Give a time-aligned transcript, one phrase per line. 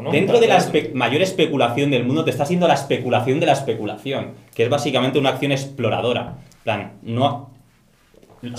[0.00, 0.10] ¿no?
[0.10, 3.52] Dentro de la espe- mayor especulación del mundo te está haciendo la especulación de la
[3.52, 6.38] especulación, que es básicamente una acción exploradora.
[6.64, 7.50] Plan, no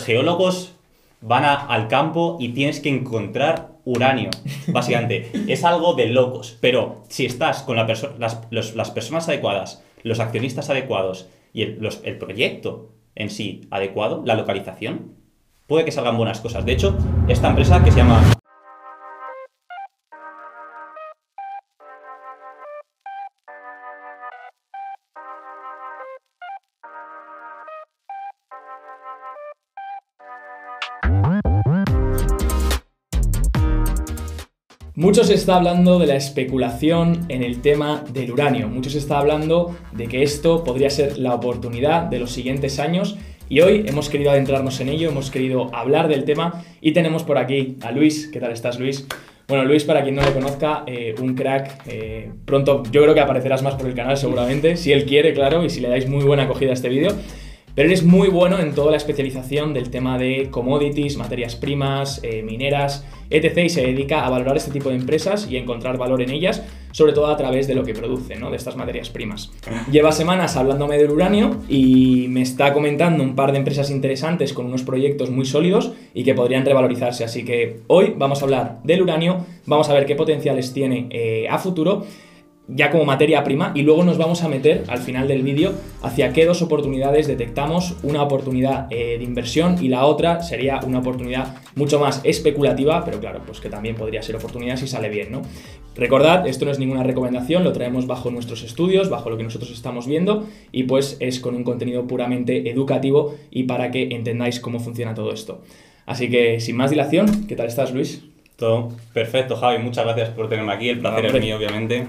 [0.06, 0.76] geólogos
[1.22, 4.30] van a- al campo y tienes que encontrar uranio,
[4.68, 5.32] básicamente.
[5.48, 9.84] es algo de locos, pero si estás con la perso- las, los- las personas adecuadas,
[10.04, 15.16] los accionistas adecuados y el, los- el proyecto en sí adecuado, la localización,
[15.66, 16.64] puede que salgan buenas cosas.
[16.66, 16.96] De hecho,
[17.28, 18.22] esta empresa que se llama
[35.04, 38.70] Mucho se está hablando de la especulación en el tema del uranio.
[38.70, 43.18] Mucho se está hablando de que esto podría ser la oportunidad de los siguientes años.
[43.50, 47.38] Y hoy hemos querido adentrarnos en ello, hemos querido hablar del tema y tenemos por
[47.38, 48.30] aquí a Luis.
[48.32, 49.06] ¿Qué tal estás, Luis?
[49.50, 51.86] Bueno, Luis, para quien no le conozca, eh, un crack.
[51.86, 55.66] eh, pronto yo creo que aparecerás más por el canal seguramente, si él quiere, claro,
[55.66, 57.12] y si le dais muy buena acogida a este vídeo.
[57.76, 62.44] Pero eres muy bueno en toda la especialización del tema de commodities, materias primas, eh,
[62.44, 63.58] mineras, etc.
[63.66, 66.62] Y se dedica a valorar este tipo de empresas y encontrar valor en ellas,
[66.92, 68.52] sobre todo a través de lo que producen, ¿no?
[68.52, 69.52] de estas materias primas.
[69.92, 74.68] Lleva semanas hablándome del uranio y me está comentando un par de empresas interesantes con
[74.68, 77.24] unos proyectos muy sólidos y que podrían revalorizarse.
[77.24, 81.48] Así que hoy vamos a hablar del uranio, vamos a ver qué potenciales tiene eh,
[81.50, 82.06] a futuro
[82.68, 86.32] ya como materia prima y luego nos vamos a meter al final del vídeo hacia
[86.32, 91.56] qué dos oportunidades detectamos, una oportunidad eh, de inversión y la otra sería una oportunidad
[91.76, 95.42] mucho más especulativa, pero claro, pues que también podría ser oportunidad si sale bien, ¿no?
[95.96, 99.72] Recordad, esto no es ninguna recomendación, lo traemos bajo nuestros estudios, bajo lo que nosotros
[99.72, 104.80] estamos viendo y pues es con un contenido puramente educativo y para que entendáis cómo
[104.80, 105.62] funciona todo esto.
[106.06, 108.24] Así que sin más dilación, ¿qué tal estás Luis?
[108.56, 109.84] Todo perfecto, Javi.
[109.84, 110.90] Muchas gracias por tenerme aquí.
[110.90, 112.08] El placer es mío, obviamente.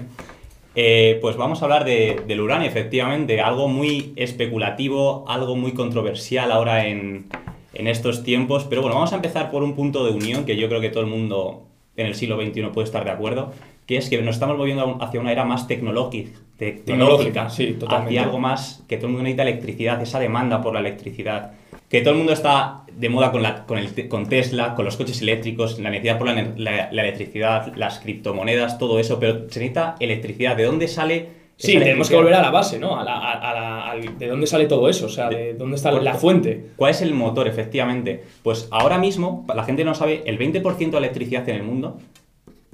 [0.75, 3.39] Eh, pues vamos a hablar de- del uranio, efectivamente.
[3.41, 7.25] Algo muy especulativo, algo muy controversial ahora en,
[7.73, 8.65] en estos tiempos.
[8.65, 11.03] Pero bueno, vamos a empezar por un punto de unión que yo creo que todo
[11.03, 11.63] el mundo
[11.97, 13.53] en el siglo XXI puede estar de acuerdo,
[13.87, 18.09] que es que nos estamos moviendo hacia una era más tecnológica, Tecnológica, sí, totalmente.
[18.19, 21.51] Hacia algo más que todo el mundo necesita electricidad, esa demanda por la electricidad.
[21.95, 24.83] Que todo el mundo está de moda con, la, con, el, te- con Tesla, con
[24.85, 29.19] los coches eléctricos, la necesidad por la, ener- la- la electricidad, las criptomonedas, todo eso,
[29.19, 30.55] pero se necesita electricidad.
[30.57, 31.45] ¿De dónde sale?
[31.57, 32.97] Sí, tenemos que volver a la base, ¿no?
[32.97, 35.05] A a- a ¿De dónde sale todo eso?
[35.05, 36.71] O sea, ¿de dónde está la fuente?
[36.75, 38.23] ¿Cuál es el motor, efectivamente?
[38.43, 41.97] Pues ahora mismo, la gente no sabe, el 20% de electricidad en el mundo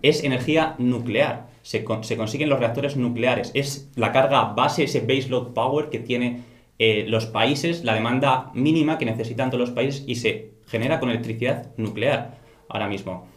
[0.01, 1.45] es energía nuclear.
[1.61, 3.51] Se, con- se consiguen los reactores nucleares.
[3.53, 6.39] Es la carga base, ese baseload power que tiene
[6.83, 11.11] eh, los países, la demanda mínima que necesitan todos los países y se genera con
[11.11, 13.27] electricidad nuclear ahora mismo.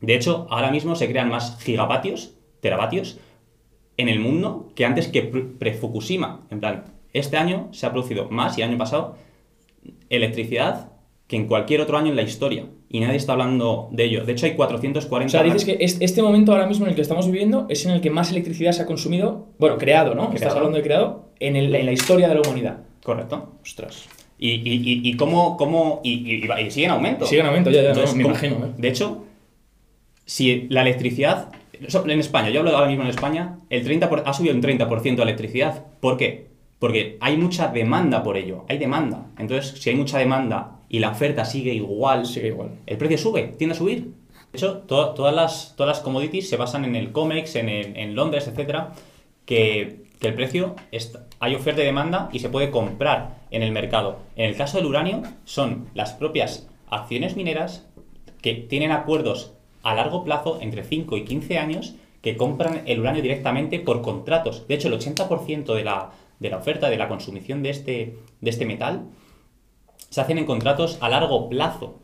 [0.00, 3.20] De hecho, ahora mismo se crean más gigavatios, teravatios,
[3.96, 6.46] en el mundo que antes que pre- pre-Fukushima.
[6.50, 9.16] En plan, este año se ha producido más y el año pasado
[10.10, 10.90] electricidad
[11.28, 12.66] que en cualquier otro año en la historia.
[12.94, 14.24] Y nadie está hablando de ello.
[14.24, 15.26] De hecho, hay 440...
[15.26, 17.84] O sea, dices que es- este momento ahora mismo en el que estamos viviendo es
[17.86, 20.26] en el que más electricidad se ha consumido, bueno, creado, ¿no?
[20.26, 20.56] Estás Creado.
[20.58, 22.78] hablando de creado en, el- en la historia de la humanidad.
[23.02, 23.54] Correcto.
[23.62, 24.04] Ostras.
[24.38, 25.56] Y, y, y, y cómo...
[25.56, 27.26] cómo y, y- y va- y sigue en aumento.
[27.26, 28.70] Sigue en aumento, ya, ya, Entonces, me ¿cómo- imagino, ¿eh?
[28.78, 29.24] De hecho,
[30.24, 31.48] si la electricidad...
[31.80, 35.16] En España, yo hablo ahora mismo en España, el 30 por- ha subido un 30%
[35.16, 35.84] de electricidad.
[35.98, 36.46] ¿Por qué?
[36.78, 38.64] Porque hay mucha demanda por ello.
[38.68, 39.26] Hay demanda.
[39.36, 42.70] Entonces, si hay mucha demanda y la oferta sigue igual, Sigue igual.
[42.86, 44.00] el precio sube, tiende a subir.
[44.52, 47.96] De hecho, to- todas, las, todas las commodities se basan en el COMEX, en, el-
[47.96, 48.92] en Londres, etcétera,
[49.46, 53.72] que, que el precio está- hay oferta y demanda y se puede comprar en el
[53.72, 54.18] mercado.
[54.36, 57.86] En el caso del uranio, son las propias acciones mineras
[58.40, 63.20] que tienen acuerdos a largo plazo, entre 5 y 15 años, que compran el uranio
[63.22, 64.66] directamente por contratos.
[64.68, 68.50] De hecho, el 80% de la, de la oferta, de la consumición de este, de
[68.50, 69.02] este metal,
[70.14, 71.98] se hacen en contratos a largo plazo.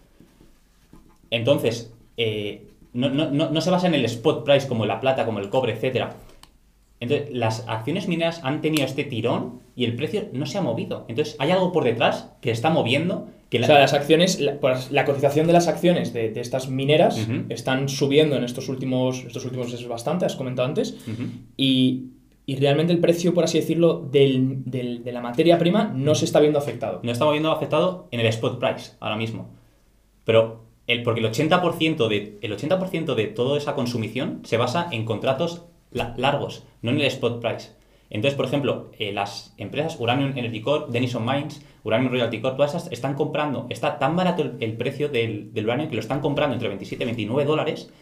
[1.31, 5.25] Entonces, eh, no, no- no- no se basa en el spot price como la plata,
[5.25, 6.09] como el cobre, etc.
[6.98, 11.04] Entonces, las acciones mineras han tenido este tirón y el precio no se ha movido.
[11.09, 13.28] Entonces, hay algo por detrás que está moviendo.
[13.48, 16.41] Que O la- sea, las acciones, la, pues, la cotización de las acciones de, de
[16.41, 17.16] estas mineras
[17.48, 20.97] están subiendo en estos últimos, estos últimos meses bastante, has comentado antes,
[21.56, 22.06] y,
[22.51, 26.59] y realmente el precio, por así decirlo, de la materia prima no se está viendo
[26.59, 26.99] afectado.
[27.05, 29.51] no estamos viendo afectado en el spot price ahora mismo.
[30.25, 35.05] Pero el, porque el 80%, de, el 80 de toda esa consumición se basa en
[35.05, 35.63] contratos
[35.93, 37.71] la- largos, no en el spot price.
[38.11, 42.75] Entonces, por ejemplo, eh, las empresas Uranium Energy Corp, Denison Mines, Uranium Royalty Corp, todas
[42.75, 46.55] esas están comprando, está tan barato el, precio del, del uranio que lo están comprando
[46.55, 47.93] entre 27 y 29 dólares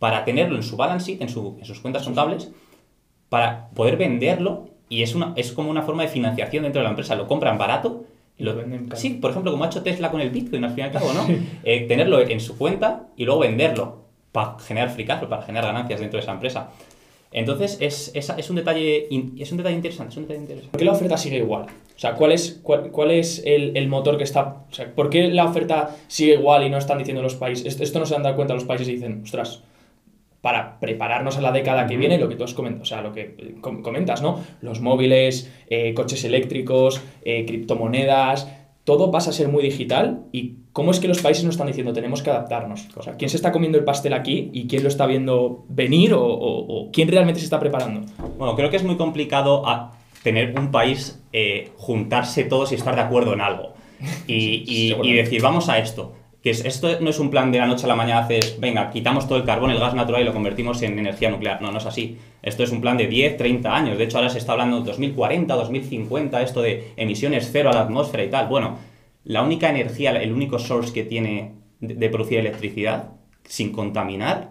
[0.00, 2.50] para tenerlo en su balance sheet, en sus cuentas contables,
[3.28, 6.90] para poder venderlo y es, una, es como una forma de financiación dentro de la
[6.90, 7.14] empresa.
[7.14, 8.04] Lo compran barato.
[8.36, 9.00] Y lo venden caro.
[9.00, 11.12] Sí, por ejemplo, como ha hecho Tesla con el Bitcoin, al fin y al cabo,
[11.12, 11.24] ¿no?
[11.62, 16.00] Eh, tenerlo en su cuenta y luego venderlo para generar free cash para generar ganancias
[16.00, 16.70] dentro de esa empresa.
[17.30, 20.70] Entonces, es, es, es un, detalle, es un detalle interesante, es un detalle interesante.
[20.70, 21.62] ¿Por qué la oferta sigue igual?
[21.62, 24.64] O sea, ¿cuál es, cuál, cuál es el, el motor que está...
[24.70, 27.66] O sea, ¿por qué la oferta sigue igual y no están diciendo los países?
[27.66, 29.62] Esto, esto no se han dado cuenta los países y dicen, ostras,
[30.44, 33.12] para prepararnos a la década que viene, lo que tú has comentado, o sea, lo
[33.12, 34.40] que eh, com- comentas, ¿no?
[34.60, 38.48] Los móviles, eh, coches eléctricos, eh, criptomonedas,
[38.84, 41.94] todo pasa a ser muy digital y ¿cómo es que los países nos están diciendo
[41.94, 42.88] tenemos que adaptarnos?
[42.96, 46.12] O sea, ¿quién se está comiendo el pastel aquí y quién lo está viendo venir
[46.12, 48.02] o, o- o quién realmente se está preparando?
[48.38, 49.92] Bueno, creo que es muy complicado a
[50.22, 53.72] tener un país, eh, juntarse todos y estar de acuerdo en algo.
[54.26, 56.12] Y, y- decir, vamos a esto.
[56.44, 58.90] Que es- esto no es un plan de la noche a la mañana, haces, venga,
[58.90, 61.62] quitamos todo el carbón, el gas natural y lo convertimos en energía nuclear.
[61.62, 62.18] No, no es así.
[62.42, 63.96] Esto es un plan de 10, 30 años.
[63.96, 67.80] De hecho, ahora se está hablando de 2040, 2050, esto de emisiones cero a la
[67.80, 68.46] atmósfera y tal.
[68.48, 68.76] Bueno,
[69.24, 73.08] la única energía, el único source que tiene de, de producir electricidad
[73.44, 74.50] sin contaminar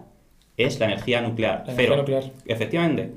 [0.56, 1.62] es la energía nuclear.
[1.64, 1.94] La cero.
[1.94, 2.24] energía nuclear.
[2.46, 3.12] Efectivamente.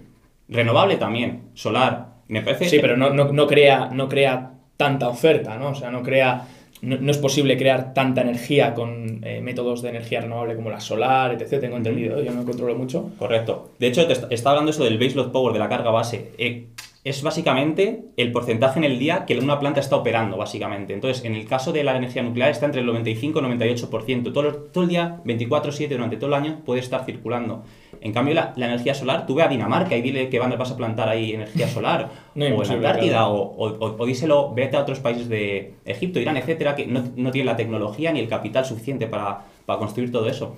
[0.49, 2.09] Renovable también, solar.
[2.27, 2.69] Me parece.
[2.69, 5.69] Sí, pero no, no, no crea, no crea tanta oferta, ¿no?
[5.69, 6.45] O sea, no crea.
[6.81, 10.79] No, no es posible crear tanta energía con eh, métodos de energía renovable como la
[10.79, 11.59] solar, etc.
[11.59, 13.09] Tengo entendido, yo no controlo mucho.
[13.17, 13.71] Correcto.
[13.79, 16.31] De hecho, te está hablando eso del baseload power, de la carga base.
[16.37, 16.67] Eh,
[17.03, 20.93] es básicamente el porcentaje en el día que una planta está operando, básicamente.
[20.93, 24.33] Entonces, en el caso de la energía nuclear está entre el 95 y el 98%.
[24.33, 27.63] Todo, el- todo el día, 24-7, durante todo el año, puede estar circulando.
[28.01, 30.71] En cambio, la, la energía solar, tú ve a Dinamarca y dile que van, vas
[30.71, 32.09] a plantar ahí energía solar.
[32.35, 33.31] No, o en Antártida, claro.
[33.33, 37.03] o, o- o- o díselo, vete a otros países de Egipto, Irán, etcétera, que no,
[37.15, 40.55] no tienen la tecnología ni el capital suficiente para, para construir todo eso.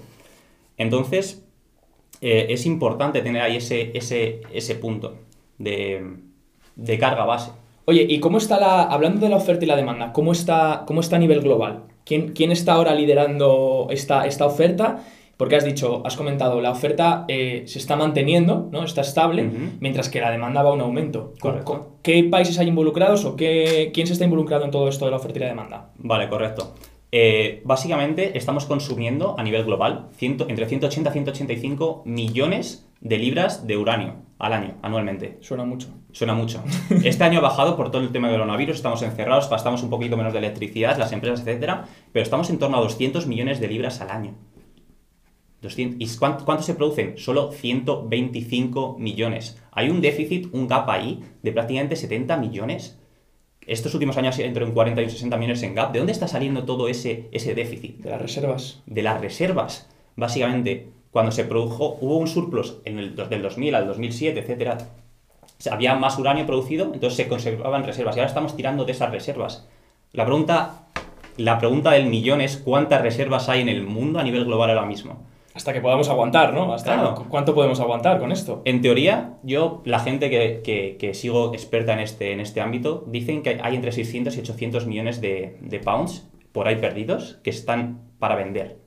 [0.78, 1.44] Entonces,
[2.22, 5.16] eh, es importante tener ahí ese, ese, ese punto
[5.58, 6.16] de,
[6.76, 7.52] de carga base.
[7.86, 8.84] Oye, ¿y cómo está la.
[8.84, 11.84] Hablando de la oferta y la demanda, ¿cómo está, cómo está a nivel global?
[12.06, 15.04] ¿Quién, quién está ahora liderando esta, esta oferta?
[15.40, 18.84] Porque has dicho, has comentado, la oferta eh, se está manteniendo, ¿no?
[18.84, 19.50] Está estable,
[19.80, 21.34] mientras que la demanda va a un aumento.
[21.40, 21.96] ¿Con- Correcto.
[22.04, 25.18] ¿Qué países hay involucrados o qué, quién se está involucrado en todo esto de la
[25.18, 25.92] oferta y la demanda?
[25.98, 26.76] Vale, correcto.
[27.14, 33.66] Eh, básicamente estamos consumiendo a nivel global ciento- entre 180 y 185 millones de libras
[33.66, 35.38] de uranio al año, anualmente.
[35.40, 35.88] Suena mucho.
[36.12, 36.62] Suena mucho.
[37.06, 40.18] Este año ha bajado por todo el tema del coronavirus, estamos encerrados, gastamos un poquito
[40.18, 44.02] menos de electricidad, las empresas, etcétera, pero estamos en torno a 200 millones de libras
[44.02, 44.34] al año.
[45.62, 47.18] 200 ¿Y cuánto, cuánto se producen?
[47.18, 49.62] Solo 125 millones.
[49.72, 52.98] Hay un déficit, un gap ahí de prácticamente 70 millones.
[53.66, 55.92] Estos últimos años entre un 40 y un 60 millones en gap.
[55.92, 57.98] ¿De dónde está saliendo todo ese, ese déficit?
[57.98, 58.82] De las reservas.
[58.86, 59.90] de las reservas.
[60.16, 64.78] Básicamente, cuando se produjo, hubo un surplus en el, del 2000 al 2007, etcétera.
[65.44, 68.16] O sea, había más uranio producido, entonces se conservaban reservas.
[68.16, 69.68] Y ahora estamos tirando de esas reservas.
[70.14, 70.88] La pregunta,
[71.38, 74.86] la pregunta del millón es cuántas reservas hay en el mundo a nivel global ahora
[74.86, 75.29] mismo.
[75.60, 76.74] Hasta que podamos aguantar, ¿no?
[76.74, 77.16] Hasta Claro.
[77.16, 78.62] cu- ¿Cuánto podemos aguantar con esto?
[78.64, 83.04] En teoría, yo, la gente que, que- que sigo experta en este, en este ámbito,
[83.08, 87.50] dicen que hay entre 600 y 800 millones de, de pounds por ahí perdidos que
[87.50, 88.78] están para vender.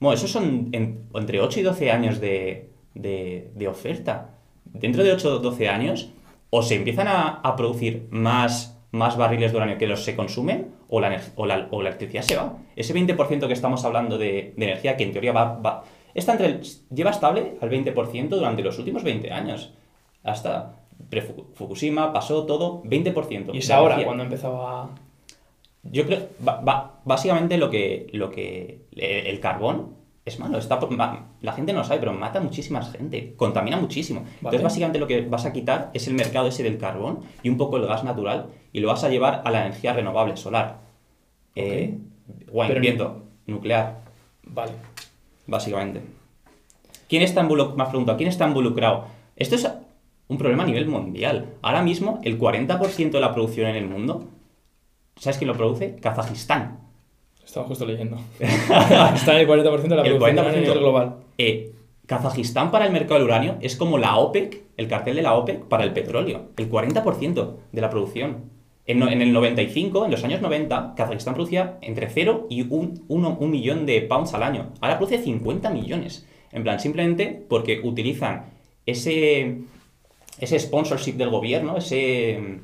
[0.00, 4.30] Bueno, esos son en- entre 8 y 12 años de, de- de oferta.
[4.64, 6.10] Dentro de 8 o 12 años,
[6.50, 10.72] o se empiezan a, a producir más, más barriles de uranio que los se consumen,
[10.88, 12.56] o la, o la, o la electricidad se va.
[12.74, 15.84] Ese 20% que estamos hablando de, de energía, que en teoría va, va-
[16.18, 16.60] está entre el-
[16.94, 19.72] lleva estable al 20% durante los últimos 20 años.
[20.22, 20.74] Hasta
[21.10, 23.54] pre-Fukushima pasó todo 20%.
[23.54, 24.06] Y es ahora energía.
[24.06, 24.90] cuando empezaba...
[25.84, 29.94] Yo creo, ba- ba- básicamente lo que, lo que eh, el carbón
[30.24, 30.58] es malo.
[30.58, 30.78] Está
[31.40, 34.24] la gente no lo sabe, pero mata muchísima gente, contamina muchísimo.
[34.36, 37.56] Entonces, básicamente lo que vas a quitar es el mercado ese del carbón y un
[37.56, 40.80] poco el gas natural y lo vas a llevar a la energía renovable solar.
[41.54, 41.96] Eh,
[42.52, 44.00] o a Pero- viento, nuclear,
[44.50, 44.72] Vale.
[45.48, 46.02] Básicamente.
[47.08, 47.76] ¿Quién está involucrado?
[47.76, 49.06] Me has preguntado, ¿quién está involucrado?
[49.34, 49.68] Esto es
[50.28, 51.54] un problema a nivel mundial.
[51.62, 54.28] Ahora mismo, el 40% de la producción en el mundo,
[55.16, 55.96] ¿sabes quién lo produce?
[55.96, 56.80] Kazajistán.
[57.44, 58.18] Estaba justo leyendo.
[58.38, 61.16] Está en el 40% de la El producción 40% a nivel global.
[61.38, 61.72] Eh,
[62.06, 65.64] Kazajistán para el mercado del uranio es como la OPEC, el cartel de la OPEC
[65.64, 66.50] para el petróleo.
[66.56, 68.57] El 40% de la producción.
[68.88, 73.24] En, en el 95, en los años 90, Kazajistán producía entre 0 y 1 un,
[73.38, 74.72] un millón de pounds al año.
[74.80, 76.26] Ahora produce 50 millones.
[76.50, 78.46] En plan, simplemente porque utilizan
[78.86, 79.58] ese,
[80.40, 82.58] ese sponsorship del gobierno, ese,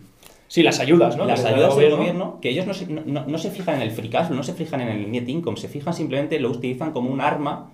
[0.49, 1.25] Sí, las ayudas, ¿no?
[1.25, 3.91] las Que ayudas del gobierno, que ellos no se, no, no- se fijan en el
[3.91, 7.11] free cash no se fijan en el net income, se fijan simplemente, lo utilizan como
[7.11, 7.73] un arma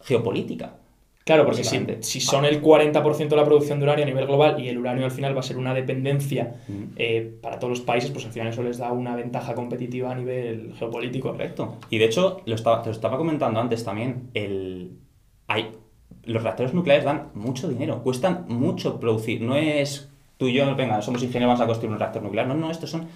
[0.00, 0.76] geopolítica.
[1.24, 4.60] Claro, porque si, si son el 40% de la producción de uranio a nivel global
[4.60, 6.56] y el uranio al final va a ser una dependencia
[6.96, 10.14] eh, para todos los países, pues al final eso les da una ventaja competitiva a
[10.16, 11.30] nivel geopolítico.
[11.30, 11.78] Correcto.
[11.90, 14.98] Y de hecho, lo estaba, te lo estaba comentando antes también, el,
[15.46, 15.70] hay,
[16.24, 19.42] los reactores nucleares dan mucho dinero, cuestan mucho producir.
[19.42, 22.48] No es tú y yo, venga, somos ingenieros, vamos a construir un reactor nuclear.
[22.48, 23.06] No, no, estos son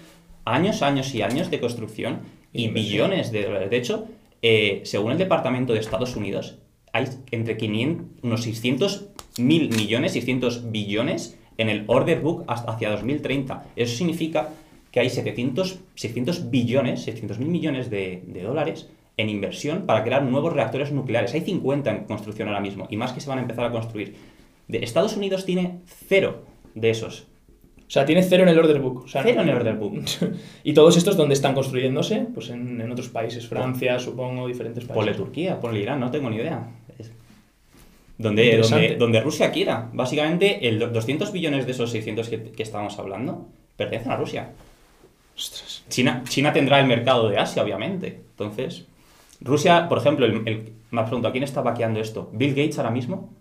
[0.45, 2.19] años, años y años de construcción
[2.53, 3.09] y Inversión.
[3.09, 3.69] billones de dólares.
[3.69, 4.05] De hecho,
[4.41, 6.59] eh, según el Departamento de Estados Unidos,
[6.97, 12.89] hay entre 500, unos 600 mil millones, 600 billones en el order book hasta hacia
[12.91, 13.65] 2030.
[13.75, 14.49] Eso significa
[14.91, 18.87] que hay 700, 600 billones, 600 mil millones de, de dólares
[19.17, 21.33] en inversión para crear nuevos reactores nucleares.
[21.33, 24.15] Hay 50 en construcción ahora mismo y más que se van a empezar a construir.
[24.67, 26.43] De Estados Unidos tiene cero
[26.75, 27.27] de esos.
[27.87, 29.03] O sea, tiene cero en el order book.
[29.05, 30.03] O sea, Cero en el order book.
[30.63, 32.27] y todos estos, ¿dónde están construyéndose?
[32.33, 34.95] Pues en, en otros países, Francia, supongo, diferentes países.
[34.95, 36.67] Ponle Turquía, ponle Irán, no tengo ni idea.
[38.17, 39.89] Donde, donde, donde Rusia quiera.
[39.93, 44.53] Básicamente, el do- 200 billones de esos 600 que, que estábamos hablando pertenecen a Rusia.
[45.35, 45.83] Ostras.
[45.89, 48.21] China, China tendrá el mercado de Asia, obviamente.
[48.31, 48.85] Entonces,
[49.41, 52.29] Rusia, por ejemplo, el, el- me has preguntado, ¿quién está vaqueando esto?
[52.33, 53.33] Bill Gates ahora mismo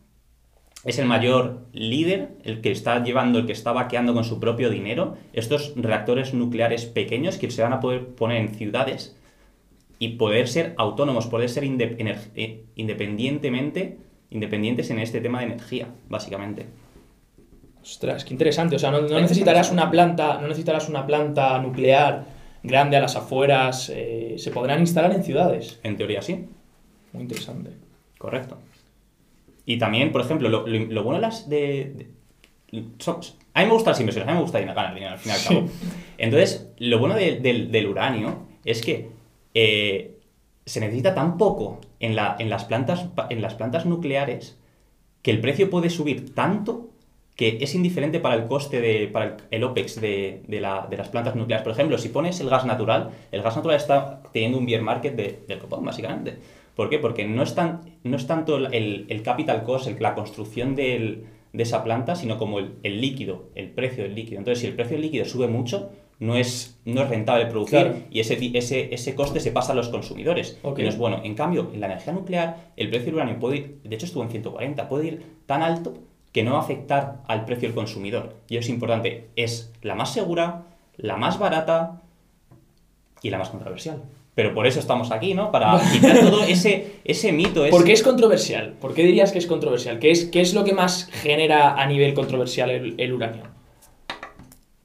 [0.85, 4.69] es el mayor líder, el que está llevando, el que está vaqueando con su propio
[4.69, 9.17] dinero estos reactores nucleares pequeños que se van a poder poner en ciudades
[9.99, 11.97] y poder ser autónomos, poder ser inde-
[12.37, 13.97] eh, independientemente,
[14.31, 16.67] independientes en este tema de energía, básicamente.
[17.83, 18.77] Ostras, qué interesante.
[18.77, 22.25] O sea, no, necesitarás una planta, no necesitarás una planta nuclear
[22.63, 23.91] grande a las afueras.
[23.95, 25.79] eh, se podrán instalar en ciudades.
[25.85, 26.47] En teoría sí.
[27.13, 27.71] Muy interesante.
[28.19, 28.59] Correcto.
[29.65, 32.09] Y también, por ejemplo, lo, lo- lo bueno de las de...
[32.73, 33.21] de- son-
[33.55, 35.35] a mí me gustan las inversiones, a mí me gusta ganar dinero al fin y
[35.37, 35.69] al cabo.
[36.19, 39.09] Entonces, lo bueno de- del- del uranio es que
[39.55, 40.16] eh,
[40.67, 44.59] se necesita tan poco en, la- en las plantas, nucleares
[45.23, 46.89] que el precio puede subir tanto
[47.37, 51.09] que es indiferente para el coste de, para el, OPEX de, de la- de las
[51.11, 51.65] plantas nucleares.
[51.65, 55.15] Por ejemplo, si pones el gas natural, el gas natural está teniendo un bear market
[55.15, 56.39] de- del copón, básicamente.
[56.75, 56.99] ¿Por qué?
[56.99, 61.85] Porque no es, tan, no es tanto el, capital cost, la construcción del- de esa
[61.85, 64.39] planta, sino como el líquido, el precio del líquido.
[64.39, 67.97] Entonces, si el precio del líquido sube mucho, no es, no es rentable producir Claro.
[68.11, 70.59] y ese, ese, ese coste se pasa a los consumidores.
[70.63, 70.79] Ok.
[70.79, 71.21] Y no es bueno.
[71.25, 74.23] En cambio, en la energía nuclear, el precio del uranio puede ir, de hecho estuvo
[74.23, 75.95] en 140, puede ir tan alto
[76.33, 78.35] que no va a afectar al precio del consumidor.
[78.49, 79.29] Y eso es importante.
[79.37, 80.65] Es la más segura,
[80.97, 82.03] la más barata
[83.23, 84.03] y la más controversial.
[84.35, 85.51] Pero por eso estamos aquí, ¿no?
[85.51, 87.65] Para quitar todo ese, ese mito.
[87.65, 87.71] Ese...
[87.71, 88.73] ¿Por qué es controversial?
[88.81, 89.99] ¿Por qué dirías que es controversial?
[89.99, 93.45] ¿Qué es, qué es lo que más genera a nivel controversial el, el uranio?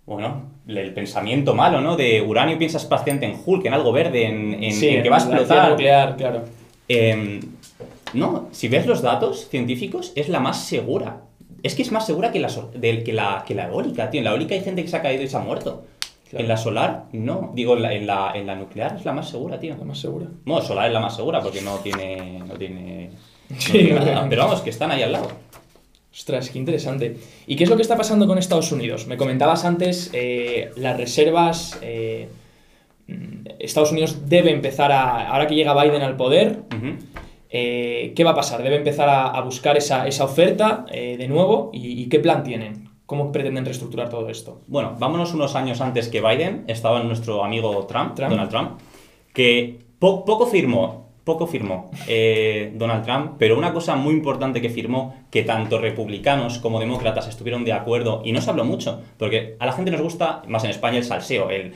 [0.06, 1.96] Bueno, el pensamiento malo, ¿no?
[1.96, 5.18] De uranio piensas paciente en Hulk, en algo verde, en, en- Sí, en que va
[5.18, 5.70] a explotar.
[5.72, 6.44] nuclear, claro.
[6.88, 7.40] Eh,
[8.14, 11.22] no, si ves los datos científicos, es la más segura.
[11.64, 14.20] Es que es más segura que la, del- que la, que la eólica, tío.
[14.20, 15.86] En la eólica hay gente que se ha caído y se ha muerto.
[16.30, 16.44] Claro.
[16.44, 17.52] En la solar, no.
[17.54, 19.76] Digo, en la, en, la, en la nuclear es la más segura, tío.
[19.78, 20.28] La más segura.
[20.46, 22.40] Bueno, solar es la más segura porque no tiene.
[22.48, 23.10] No tiene.
[23.50, 24.26] no Sí, tiene no nada.
[24.30, 25.30] Pero vamos, que están ahí al lado.
[26.14, 27.18] Ostras, qué interesante.
[27.48, 29.08] ¿Y qué es lo que está pasando con Estados Unidos?
[29.08, 31.80] Me comentabas antes eh, las reservas.
[31.82, 32.28] eh,
[33.08, 35.30] mm, Estados Unidos debe empezar a.
[35.30, 36.64] Ahora que llega Biden al poder,
[37.50, 38.62] eh, ¿qué va a pasar?
[38.64, 41.70] Debe empezar a, a buscar esa, esa oferta de nuevo.
[41.74, 42.90] ¿Y, y qué plan tienen?
[43.06, 44.62] ¿Cómo pretenden reestructurar todo esto?
[44.68, 48.32] Bueno, vámonos unos años antes que Biden, estaba nuestro amigo Trump, Trump.
[48.32, 48.80] Donald Trump,
[49.34, 54.70] que po- poco firmó, poco firmó eh, Donald Trump, pero una cosa muy importante que
[54.70, 59.56] firmó, que tanto republicanos como demócratas estuvieron de acuerdo, y no se habló mucho, porque
[59.60, 61.74] a la gente nos gusta, más en España, el salseo, el...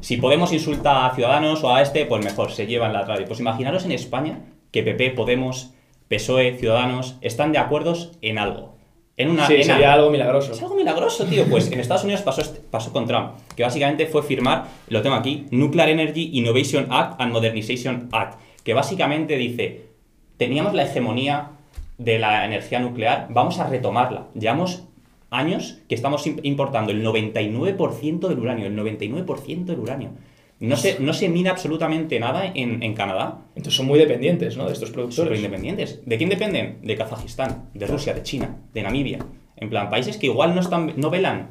[0.00, 3.26] Si Podemos insulta a Ciudadanos o a este, pues mejor, se llevan la radio.
[3.26, 4.40] Pues imaginaros en España
[4.72, 5.72] que PP, Podemos,
[6.08, 8.76] PSOE, Ciudadanos están de acuerdo en algo.
[9.16, 10.04] En una, sí, en sería algo.
[10.06, 10.52] algo milagroso.
[10.52, 11.44] Es algo milagroso, tío.
[11.46, 15.16] Pues en Estados Unidos pasó, este- pasó con Trump, que básicamente fue firmar, lo tengo
[15.16, 18.38] aquí, Nuclear Energy Innovation Act and Modernization Act,
[18.68, 19.86] que básicamente dice,
[20.36, 21.52] teníamos la hegemonía
[21.96, 24.26] de la energía nuclear, vamos a retomarla.
[24.38, 24.84] Llevamos
[25.30, 30.10] años que estamos im- importando el 99% del uranio, el 99% del uranio.
[30.60, 34.66] No se, no se mina absolutamente nada en, en Canadá, Entonces son muy dependientes ¿no?
[34.66, 35.38] de estos productores.
[35.38, 36.02] independientes.
[36.04, 36.80] ¿De quién dependen?
[36.82, 39.20] De Kazajistán, de Rusia, de China, de Namibia.
[39.56, 41.48] En plan, países que igual no, están, no velan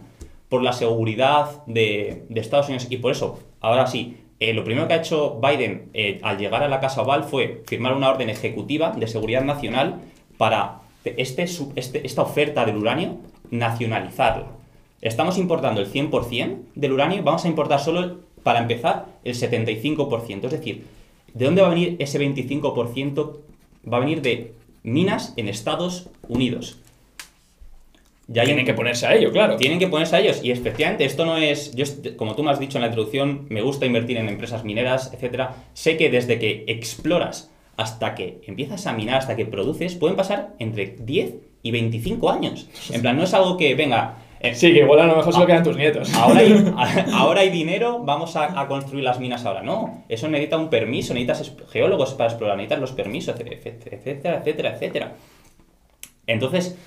[0.50, 2.86] por la seguridad de, de Estados Unidos.
[2.92, 6.64] Y por eso, ahora sí, eh, lo primero que ha hecho Biden eh, al llegar
[6.64, 10.02] a la Casa Oval fue firmar una orden ejecutiva de seguridad nacional
[10.38, 11.44] para este,
[11.76, 13.18] este- esta oferta del uranio
[13.50, 14.48] nacionalizarla.
[15.02, 20.46] Estamos importando el 100% del uranio, vamos a importar solo, para empezar, el 75%.
[20.46, 20.86] Es decir,
[21.34, 23.38] ¿de dónde va a venir ese 25%?
[23.92, 24.54] Va a venir de
[24.84, 26.80] minas en Estados Unidos.
[28.30, 29.56] Ya tienen que ponerse a ello, claro.
[29.56, 30.42] Tienen que ponerse a ellos.
[30.44, 31.74] Y efectivamente, esto no es.
[31.76, 31.86] Yo,
[32.18, 35.56] como tú me has dicho en la introducción, me gusta invertir en empresas mineras, etcétera.
[35.74, 40.56] Sé que desde que exploras hasta que empiezas a minar, hasta que produces, pueden pasar
[40.60, 42.68] entre 10 y 25 años.
[42.92, 45.40] En plan, no es algo que, venga, eh, sí, que igual a lo mejor se
[45.40, 46.14] lo quedan tus nietos.
[46.14, 46.74] Ahora hay,
[47.14, 49.62] ahora hay dinero, vamos a, construir las minas ahora.
[49.62, 55.16] No, eso necesita un permiso, necesitas geólogos para explorar, necesitas los permisos, etcétera, etcétera, etcétera.
[56.26, 56.78] Entonces,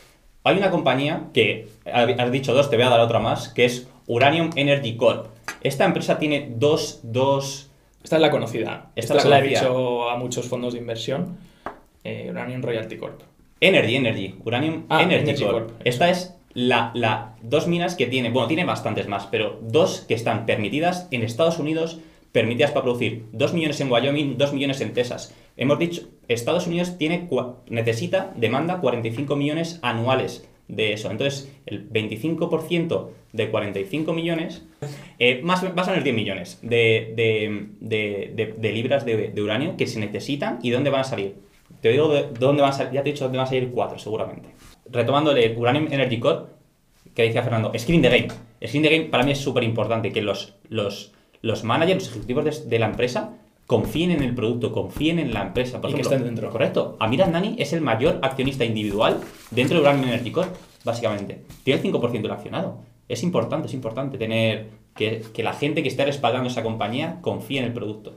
[0.44, 3.88] hay una compañía que, has dicho dos, te voy a dar otra más, que es
[4.06, 5.26] Uranium Energy Corp.
[5.62, 7.70] Esta empresa tiene dos, dos...
[8.02, 8.90] Esta es la conocida.
[8.96, 11.36] Esta, es la, he dicho a muchos fondos de inversión.
[12.02, 13.20] Eh, Uranium Royalty Corp.
[13.60, 14.36] Energy, Energy.
[14.42, 15.72] Uranium ah, Energy, Corp.
[15.84, 20.14] Esta es la, la, dos minas que tiene, bueno, tiene bastantes más, pero dos que
[20.14, 21.98] están permitidas en Estados Unidos,
[22.32, 25.34] permitidas para producir 2 millones en Wyoming, 2 millones en Texas.
[25.56, 26.02] Hemos dicho,
[26.34, 27.28] Estados Unidos tiene,
[27.68, 31.10] necesita, demanda 45 millones anuales de eso.
[31.10, 34.64] Entonces, el 25% de 45 millones,
[35.18, 37.12] eh, más, va a ser 10 millones de,
[37.80, 41.34] de, de, libras de, uranio que se necesitan y dónde van a salir.
[41.80, 43.70] Te digo de dónde van a salir, ya te he dicho dónde van a salir
[43.70, 44.50] cuatro, seguramente
[44.90, 46.46] retomando el Uranium Energy Core,
[47.14, 48.28] que decía Fernando, Skin the Game.
[48.66, 52.68] Skin the Game para mí es súper importante que los, los, los managers, los ejecutivos
[52.68, 53.38] de, la empresa
[53.70, 55.80] confíen en el producto, confíen en la empresa.
[55.80, 56.50] Por y que estén dentro.
[56.50, 56.96] Correcto.
[56.98, 59.20] Amir Nani es el mayor accionista individual
[59.52, 60.48] dentro de Uranium Energy Core,
[60.84, 61.42] básicamente.
[61.62, 62.78] Tiene el 5% del accionado.
[63.08, 67.60] Es importante, es importante tener que, que la gente que esté respaldando esa compañía confíe
[67.60, 68.14] en el producto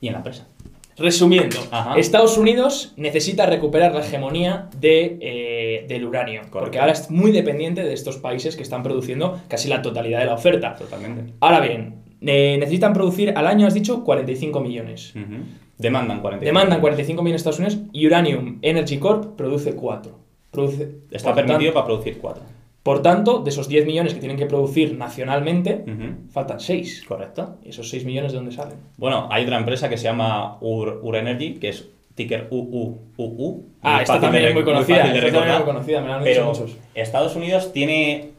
[0.00, 0.48] y en la empresa.
[0.96, 1.58] Resumiendo,
[1.96, 7.84] Estados Unidos necesita recuperar la hegemonía de, eh, del uranio, porque ahora es muy dependiente
[7.84, 10.74] de estos países que están produciendo casi la totalidad de la oferta.
[10.74, 11.32] Totalmente.
[11.40, 15.14] Ahora bien, eh, necesitan producir al año, has dicho, 45 millones.
[15.78, 16.44] Demandan 45.
[16.44, 20.18] Demandan 45 millones Estados Unidos y Uranium Energy Corp produce 4.
[20.50, 22.42] Produce, Está permitido para producir 4.
[22.82, 25.84] Por tanto, de esos 10 millones que tienen que producir nacionalmente,
[26.30, 27.04] faltan 6.
[27.06, 27.56] Correcto.
[27.64, 28.76] ¿Y esos 6 millones de dónde salen?
[28.96, 33.66] Bueno, hay otra empresa que se llama Ur, Energy, que es ticker UUUU.
[33.82, 34.96] Ah, esta también es muy conocida.
[34.96, 36.76] Esta también es muy conocida, me la han dicho muchos.
[36.94, 38.31] Estados Unidos tiene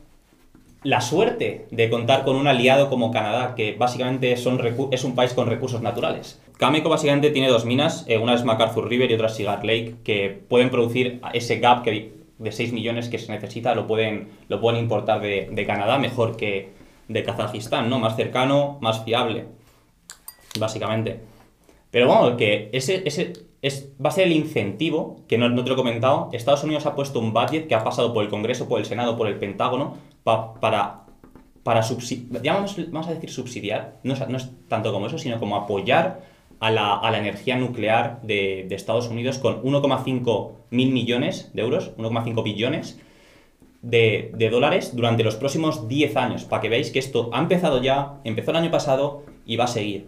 [0.84, 5.48] la suerte de contar con un aliado como Canadá, que básicamente es un país con
[5.48, 6.41] recursos naturales.
[6.58, 9.96] Cameco básicamente tiene dos minas, eh, una es MacArthur River y otra es Cigar Lake,
[10.04, 14.60] que pueden producir ese gap que de 6 millones que se necesita lo pueden, lo
[14.60, 16.72] pueden importar de, Canadá mejor que
[17.08, 18.00] de Kazajistán, ¿no?
[18.00, 19.46] Más cercano, más fiable,
[20.60, 21.19] básicamente.
[21.91, 25.74] Pero bueno, que ese, ese es, va a ser el incentivo, que no, te lo
[25.74, 28.80] he comentado, Estados Unidos ha puesto un budget que ha pasado por el Congreso, por
[28.80, 31.04] el Senado, por el Pentágono, para,
[31.64, 32.56] para subsidiar,
[32.92, 36.22] vamos, a decir subsidiar, no no es tanto como eso, sino como apoyar
[36.60, 43.00] a la, energía nuclear de, Estados Unidos con 1,5 mil millones de euros, 1,5 billones
[43.82, 48.14] de, dólares durante los próximos 10 años, para que veáis que esto ha empezado ya,
[48.24, 50.08] empezó el año pasado y va a seguir.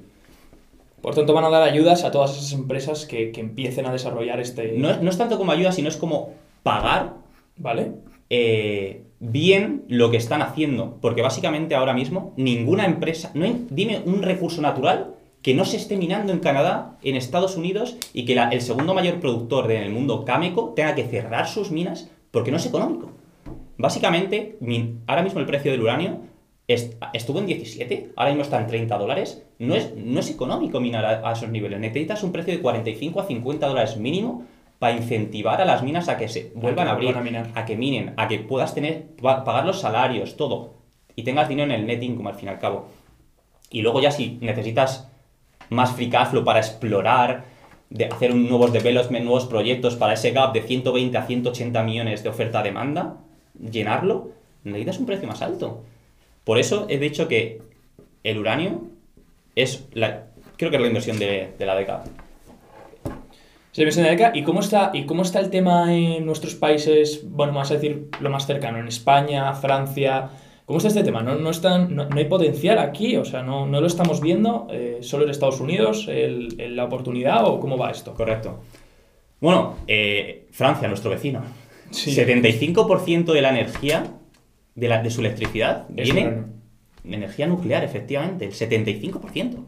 [1.01, 4.73] Por tanto, van a dar ayudas a todas esas empresas que, empiecen a desarrollar este...
[4.77, 7.25] No, es tanto como ayuda, sino es como pagar
[7.57, 7.93] ¿Vale?
[8.29, 10.97] Eh, bien lo que están haciendo.
[11.01, 13.31] Porque básicamente ahora mismo ninguna empresa...
[13.33, 17.97] No dime un recurso natural que no se esté minando en Canadá, en Estados Unidos
[18.13, 22.49] y que el segundo mayor productor del mundo, Cameco, tenga que cerrar sus minas porque
[22.49, 23.11] no es económico.
[23.77, 24.57] Básicamente,
[25.05, 26.21] ahora mismo el precio del uranio
[26.67, 29.43] estuvo en 17, ahora mismo está en 30 dólares.
[29.59, 31.79] No es, no es económico minar a, esos niveles.
[31.79, 34.45] Necesitas un precio de 45 a 50 dólares mínimo
[34.79, 37.15] para incentivar a las minas a que se vuelvan a, abrir,
[37.55, 40.75] a, que minen, a que puedas tener, pagar los salarios, todo.
[41.15, 42.89] Y tengas dinero en el net income al fin y al cabo.
[43.69, 45.09] Y luego ya si necesitas
[45.69, 47.55] más free cash flow para explorar,
[47.89, 52.29] de hacer nuevos development, nuevos proyectos para ese gap de 120 a 180 millones de
[52.29, 53.17] oferta-demanda,
[53.59, 54.31] llenarlo,
[54.63, 55.83] necesitas un precio más alto.
[56.43, 57.61] Por eso he dicho que
[58.23, 58.81] el uranio
[59.55, 62.03] es la, creo que es la inversión de, la década.
[63.81, 64.31] Inversión de.
[64.33, 68.09] ¿Y cómo, está, ¿Y cómo está el tema en nuestros países, bueno, vamos a decir
[68.19, 70.29] lo más cercano, en España, Francia,
[70.65, 71.21] ¿Cómo está este tema?
[71.21, 73.17] ¿No, no, no, hay potencial aquí?
[73.17, 74.67] O sea, no, lo estamos viendo.
[74.71, 78.15] Eh, ¿Solo en Estados Unidos el, la oportunidad o cómo va esto?
[78.15, 78.61] Correcto.
[79.39, 81.43] Bueno, eh, Francia, nuestro vecino.
[81.91, 84.07] 75% de la energía
[84.73, 86.45] de, la, de su electricidad viene
[87.03, 88.45] de energía nuclear, efectivamente.
[88.45, 89.65] El 75%.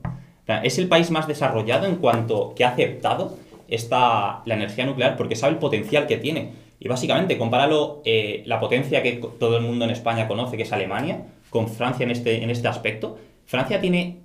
[0.63, 3.37] es el país más desarrollado en cuanto que ha aceptado
[3.67, 6.67] esta, la energía nuclear porque sabe el potencial que tiene.
[6.79, 10.71] Y básicamente, compáralo eh, la potencia que todo el mundo en España conoce, que es
[10.71, 13.17] Alemania, con Francia en este, en este aspecto.
[13.45, 14.19] Francia tiene,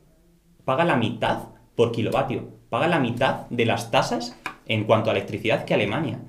[0.65, 5.65] paga la mitad por kilovatio, paga la mitad de las tasas en cuanto a electricidad
[5.65, 6.21] que Alemania.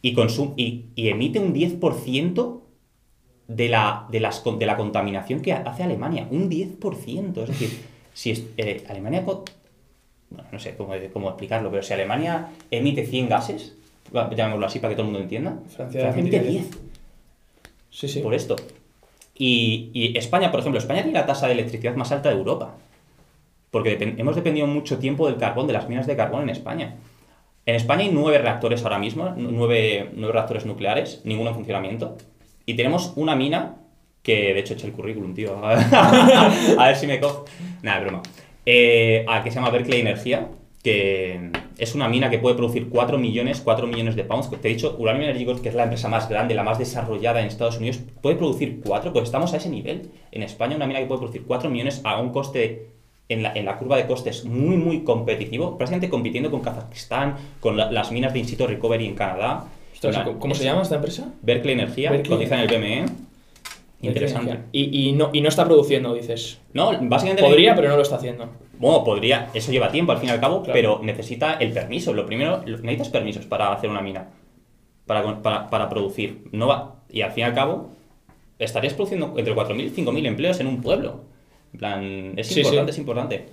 [0.00, 0.16] Y,
[0.56, 2.60] y, y emite un 10%
[3.46, 6.26] de la, de, las, de la contaminación que hace Alemania.
[6.30, 7.42] Un 10%.
[7.42, 9.24] Es decir, si eh, Alemania...
[10.50, 13.76] No sé cómo, cómo, explicarlo, pero si Alemania emite 100 gases,
[14.12, 16.70] llamémoslo así para que todo el mundo entienda, Francia, emite 10.
[17.90, 18.20] Sí, sí.
[18.20, 18.56] Por esto.
[19.34, 22.76] Y, y, España, por ejemplo, España tiene la tasa de electricidad más alta de Europa.
[23.70, 26.96] Porque depend hemos dependido mucho tiempo del carbón, de las minas de carbón en España.
[27.64, 32.16] En España hay nueve reactores ahora mismo, nueve, nueve reactores nucleares, ninguno en funcionamiento.
[32.66, 33.76] Y tenemos una mina
[34.22, 35.58] que, de hecho, he hecho el currículum, tío.
[35.64, 37.44] a ver si me cojo.
[37.82, 38.22] Nada, broma.
[38.64, 40.48] Eh, a que se llama Berkeley Energía,
[40.82, 44.50] que es una mina que puede producir 4 millones, 4 millones de pounds.
[44.50, 47.40] Te he dicho, Uranium Energy Corp, que es la empresa más grande, la más desarrollada
[47.40, 50.10] en Estados Unidos, puede producir 4, pues estamos a ese nivel.
[50.30, 52.88] En España, una mina que puede producir 4 millones a un coste
[53.28, 57.76] en la, en la, curva de costes muy, muy competitivo, prácticamente compitiendo con Kazajistán, con
[57.76, 59.64] la, las minas de In situ recovery en Canadá.
[59.92, 61.32] Ostras, ¿Cómo se llama esta empresa?
[61.42, 63.04] Berkeley Energía, cotiza en el BME.
[64.08, 64.58] Interesante.
[64.72, 66.60] Y, y, no, y no está produciendo, dices.
[66.72, 67.42] No, básicamente.
[67.42, 68.48] Podría, pero no lo está haciendo.
[68.78, 70.72] Bueno, podría, eso lleva tiempo al fin y al cabo, claro.
[70.72, 72.12] pero necesita el permiso.
[72.12, 74.28] Lo primero, necesitas permisos para hacer una mina,
[75.06, 76.44] para, para, para producir.
[76.50, 77.90] No va, y al fin y al cabo,
[78.58, 81.20] estarías produciendo entre 4.000 y 5.000 empleos en un pueblo.
[81.72, 82.96] En plan, es Sí, importante, sí.
[82.96, 83.46] es importante.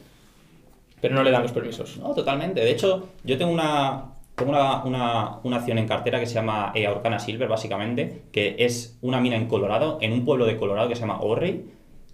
[1.00, 1.98] Pero no le dan los permisos.
[1.98, 2.62] No, totalmente.
[2.62, 4.06] De hecho, yo tengo una,
[4.40, 8.56] tengo una, una, una acción en cartera que se llama eh, Orcana Silver, básicamente, que
[8.58, 11.66] es una mina en Colorado, en un pueblo de Colorado que se llama Orrey.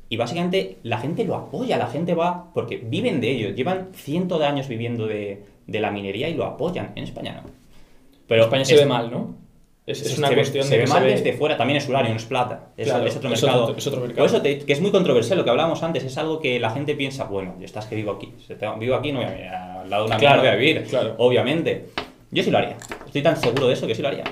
[0.10, 4.40] Y básicamente la gente lo apoya, la gente va, porque viven de ello, llevan cientos
[4.40, 6.92] de años viviendo de, de la minería y lo apoyan.
[6.96, 7.50] En España no.
[8.28, 9.36] Pero España es- se ve mal, ¿no?
[9.88, 11.78] Es, es se una ve- cuestión se de ve mal se ve- desde fuera, también
[11.78, 12.70] es uranio, no es plata.
[12.76, 13.64] Es, Claro, es otro mercado.
[13.66, 14.18] otro- es otro mercado.
[14.18, 16.72] Por eso te- que es muy controversial lo que hablábamos antes, es algo que la
[16.72, 19.82] gente piensa, bueno, yo estás que vivo aquí, si te- vivo aquí, no voy a
[19.82, 21.16] al lado de una mina, Claro, no voy a vivir, claro.
[21.20, 21.86] obviamente.
[22.32, 24.24] Yo sí lo haría, estoy tan seguro de eso que sí lo haría.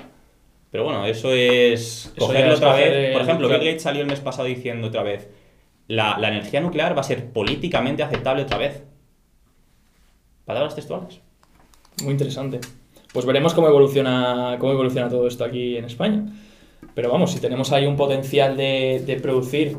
[0.72, 3.12] Pero bueno, eso es Eso cogerlo otra coger vez.
[3.14, 3.62] Por el- ejemplo, claro.
[3.62, 5.30] Bill Gates salió el mes pasado diciendo otra vez,
[5.88, 8.84] la, la energía nuclear va a ser políticamente aceptable otra vez.
[10.46, 11.20] Palabras textuales.
[12.04, 12.60] Muy interesante.
[13.14, 16.26] Pues veremos cómo evoluciona, cómo evoluciona todo esto aquí en España.
[16.96, 19.78] Pero vamos, si tenemos ahí un potencial de, de producir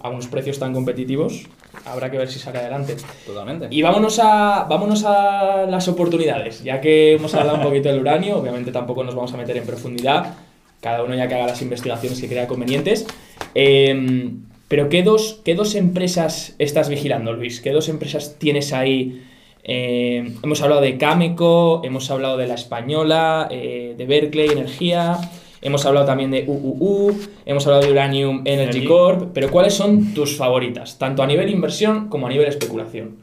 [0.00, 1.44] a unos precios tan competitivos,
[1.84, 2.96] habrá que ver si sale adelante.
[3.26, 3.68] Totalmente.
[3.70, 6.62] Y vámonos a, vámonos a las oportunidades.
[6.62, 9.66] Ya que hemos hablado un poquito del uranio, obviamente tampoco nos vamos a meter en
[9.66, 10.34] profundidad.
[10.80, 13.06] Cada uno ya que haga las investigaciones que crea convenientes.
[13.54, 14.30] Eh,
[14.68, 17.60] pero ¿qué dos, ¿qué dos empresas estás vigilando, Luis?
[17.60, 19.22] ¿Qué dos empresas tienes ahí?
[19.62, 25.18] Eh, hemos hablado de Cameco, hemos hablado de la española, eh, de Berkeley Energía,
[25.64, 27.12] hemos hablado también de UUU,
[27.44, 28.84] hemos hablado de Uranium Energy Energy.
[28.86, 29.30] Corp.
[29.34, 30.98] Pero ¿cuáles son tus favoritas?
[30.98, 33.16] Tanto a nivel inversión como a nivel especulación.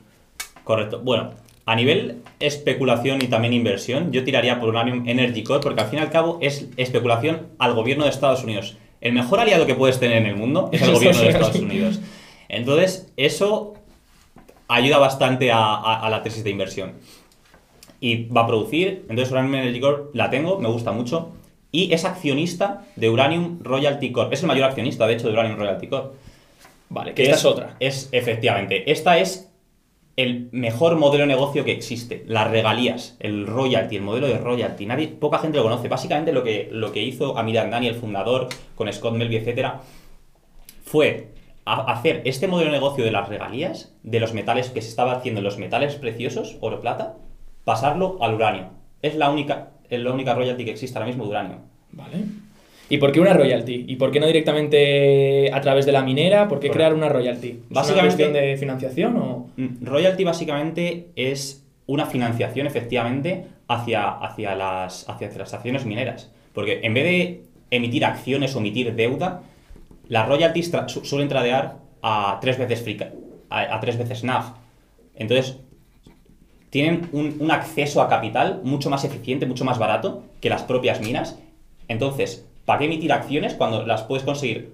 [0.66, 1.00] Correcto.
[1.04, 1.32] Bueno,
[1.66, 6.00] a nivel especulación y también inversión, yo tiraría por Uranium Energy Corp porque al fin
[6.00, 8.78] y al cabo es especulación al gobierno de Estados Unidos.
[9.00, 12.00] El mejor aliado que puedes tener en el mundo es el gobierno de Estados Unidos.
[12.50, 13.74] Entonces, eso
[14.68, 16.94] ayuda bastante a, a- a la tesis de inversión.
[18.00, 21.30] Y va a producir, entonces Uranium Energy Corp la tengo, me gusta mucho.
[21.72, 24.34] Y es accionista de Uranium Royalty Corp.
[24.34, 26.14] Es el mayor accionista, de hecho, de Uranium Royalty Corp.
[26.90, 27.76] Vale, que esta es otra.
[27.80, 29.50] Es, efectivamente, esta es
[30.18, 32.24] el mejor modelo de negocio que existe.
[32.28, 34.86] Las regalías, el royalty, el modelo de royalty.
[34.86, 35.88] Nadie, poca gente lo conoce.
[35.88, 39.80] Básicamente lo que, lo que hizo Amir el fundador, con Scott Melby, etcétera,
[40.84, 41.30] fue
[41.66, 45.14] a- hacer este modelo de negocio de las regalías, de los metales que se estaba
[45.14, 47.16] haciendo en los metales preciosos, oro plata,
[47.64, 48.70] pasarlo al uranio.
[49.02, 51.56] Es la única, es la única royalty que existe ahora mismo de uranio.
[51.92, 52.18] Vale.
[52.90, 53.86] ¿Y por qué una royalty?
[53.88, 56.48] ¿Y por qué no directamente a través de la minera?
[56.48, 56.74] ¿Por qué Correcto.
[56.78, 57.48] crear una royalty?
[57.48, 59.50] ¿Es una Básicamente- cuestión de financiación o...?
[59.58, 66.32] Mm, Royalty básicamente es una financiación efectivamente hacia, hacia, las, hacia las acciones mineras.
[66.54, 69.44] Porque en vez de emitir acciones o emitir deuda,
[70.10, 72.98] las royalties tra- suelen tradear a tres veces free
[73.50, 74.54] a, a tres veces NAV.
[75.16, 75.58] Entonces,
[76.72, 81.38] tienen un, acceso a capital mucho más eficiente, mucho más barato que las propias minas.
[81.90, 84.74] Entonces, ¿para qué emitir acciones cuando las puedes conseguir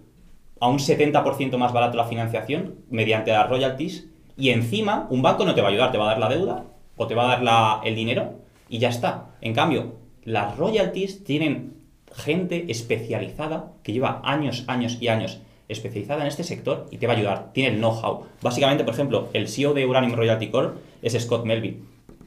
[0.60, 4.08] a un 70% más barato la financiación mediante las royalties?
[4.38, 6.66] Y encima, un banco no te va a ayudar, te va a dar la deuda
[6.96, 8.34] o te va a dar la- el dinero
[8.70, 9.32] y ya está.
[9.42, 11.78] En cambio, las royalties tienen
[12.16, 17.14] gente especializada que lleva años, años y años especializada en este sector y te va
[17.14, 17.52] a ayudar.
[17.54, 18.26] Tiene el know-how.
[18.42, 21.80] Básicamente, por ejemplo, el CEO de Uranium Royalty Corp es Scott Melby.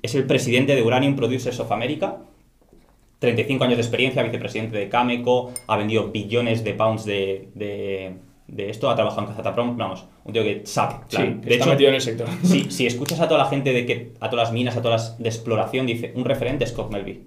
[0.02, 2.18] Es el presidente de Uranium Producers of America.
[3.18, 8.14] 35 años de experiencia, vicepresidente de Cameco, ha vendido billones de pounds de, de-
[8.46, 10.96] de esto, ha trabajado en Kazatomprom, vamos, un tío que sabe.
[11.06, 11.16] Sí,
[11.54, 12.26] está metido en el sector.
[12.42, 15.02] si, si escuchas a toda la gente de que, a todas las minas, a todas
[15.10, 17.20] las de exploración, dice, un referente es Scott Melby.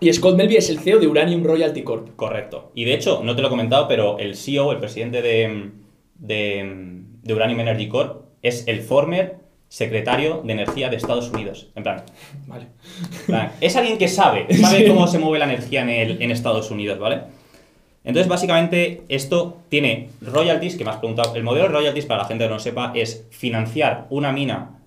[0.00, 2.14] Y Scott Melby es el CEO de Uranium Royalty Corp.
[2.16, 2.70] Correcto.
[2.74, 5.70] Y de hecho, no te lo he comentado, pero el CEO, el presidente de,
[6.18, 9.36] de, de Uranium Energy Corp, es el former
[9.68, 11.68] secretario de energía de Estados Unidos.
[11.74, 12.04] En plan,
[12.46, 12.66] Vale.
[13.20, 14.88] en plan, es alguien que sabe, sabe Sí.
[14.88, 17.22] cómo se mueve la energía en, el- en Estados Unidos, ¿vale?
[18.04, 21.34] Entonces, básicamente, esto tiene royalties, que me has preguntado.
[21.34, 24.78] El modelo de royalties, para la gente que no lo sepa, es financiar una mina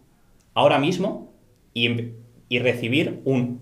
[0.55, 1.31] ahora mismo
[1.73, 1.89] y,
[2.49, 3.61] y recibir un.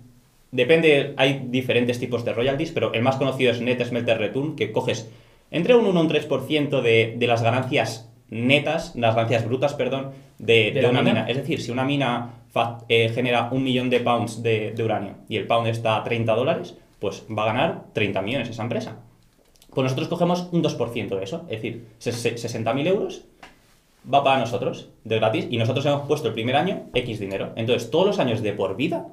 [0.52, 4.72] Depende, hay diferentes tipos de royalties, pero el más conocido es Net Smelter Return, que
[4.72, 5.10] coges
[5.52, 10.12] entre un 1 y un 3% de, de las ganancias netas, las ganancias brutas, perdón,
[10.40, 11.14] de, ¿De una mina?
[11.22, 11.30] mina.
[11.30, 15.16] Es decir, si una mina fa- eh, genera un millón de pounds de, de uranio
[15.28, 18.98] y el pound está a 30 dólares, pues va a ganar 30 millones esa empresa.
[19.74, 23.24] Pues nosotros cogemos un 2% de eso, es decir, ses- ses- 60.000 euros
[24.12, 27.52] va para nosotros de gratis y nosotros hemos puesto el primer año X dinero.
[27.56, 29.06] Entonces, todos los años de por vida,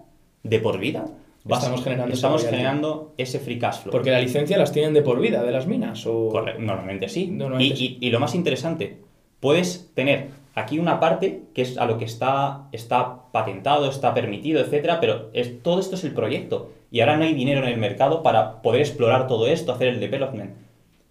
[0.42, 1.07] de por vida,
[1.47, 3.93] vas- Estamos generando estamos generando ese free cash flow.
[3.93, 6.07] Porque la licencia las tienen de por vida de las minas.
[6.07, 6.29] O...
[6.29, 7.29] Correcto, normalmente sí.
[7.29, 8.99] Normalmente y, y- y lo más interesante,
[9.41, 14.61] puedes tener aquí una parte que es a lo que está, está patentado, está permitido,
[14.61, 16.71] etcétera, pero es, todo esto es el proyecto.
[16.91, 20.01] Y ahora no hay dinero en el mercado para poder explorar todo esto, hacer el
[20.01, 20.53] development.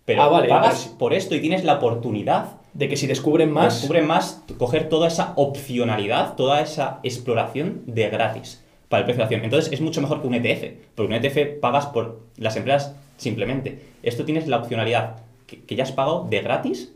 [0.05, 0.89] Pero Ah, vale, pagas sí.
[0.97, 3.75] por esto y tienes la oportunidad De que si descubren más.
[3.81, 9.19] Descubre más, coger toda esa opcionalidad, toda esa exploración de gratis para el precio de
[9.19, 9.43] la acción.
[9.43, 10.63] Entonces es mucho mejor que un ETF,
[10.95, 13.79] porque un ETF pagas por las empresas simplemente.
[14.03, 15.17] Esto tienes la opcionalidad
[15.47, 16.91] que, que ya has pagado de gratis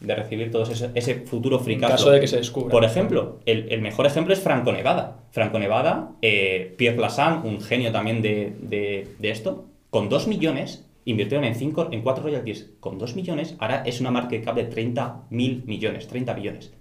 [0.00, 2.14] de recibir todo ese, ese futuro free En cash caso flow.
[2.14, 2.70] de que se descubra.
[2.70, 5.16] Por ejemplo, el, el mejor ejemplo es Franco Nevada.
[5.32, 10.84] Franco Nevada, eh, Pierre Lassan, un genio también de, de- de esto, con 2 millones,
[11.04, 12.70] invirtieron en, cinco, en 4 royalties.
[12.78, 16.72] Con 2 millones, ahora es una market cap de 30 mil millones, 30 billones.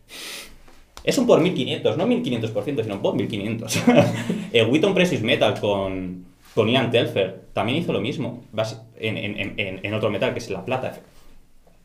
[1.08, 3.84] Es un por 1500, no 1500%, sino por 1500.
[4.54, 8.44] el Wheaton Precious Metal con, con Ian Telfer también hizo lo mismo,
[9.00, 11.00] en- en- en otro metal que es la plata.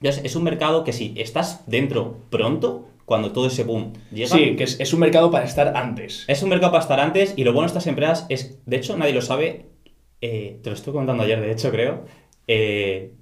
[0.00, 4.56] Entonces, es un mercado que si estás dentro pronto, cuando todo ese boom llega, Sí,
[4.56, 6.24] que es, es un mercado para estar antes.
[6.26, 8.96] es un mercado para estar antes y lo bueno de estas empresas es, de hecho,
[8.96, 9.66] nadie lo sabe,
[10.20, 12.04] eh, te lo estoy contando ayer, de hecho, creo,
[12.48, 13.12] eh,